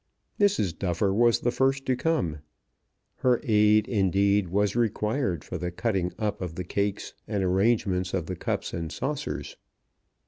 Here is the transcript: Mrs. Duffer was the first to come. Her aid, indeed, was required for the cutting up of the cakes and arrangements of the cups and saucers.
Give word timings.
Mrs. 0.39 0.75
Duffer 0.79 1.13
was 1.13 1.41
the 1.41 1.51
first 1.51 1.85
to 1.85 1.95
come. 1.95 2.39
Her 3.17 3.39
aid, 3.43 3.87
indeed, 3.87 4.47
was 4.47 4.75
required 4.75 5.43
for 5.43 5.59
the 5.59 5.69
cutting 5.69 6.11
up 6.17 6.41
of 6.41 6.55
the 6.55 6.63
cakes 6.63 7.13
and 7.27 7.43
arrangements 7.43 8.11
of 8.15 8.25
the 8.25 8.35
cups 8.35 8.73
and 8.73 8.91
saucers. 8.91 9.57